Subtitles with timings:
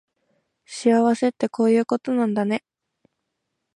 [0.65, 2.63] 幸せってこういうことなんだね